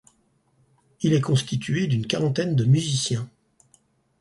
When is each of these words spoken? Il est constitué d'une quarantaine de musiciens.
Il 1.01 1.13
est 1.13 1.21
constitué 1.21 1.85
d'une 1.85 2.07
quarantaine 2.07 2.55
de 2.55 2.65
musiciens. 2.65 3.29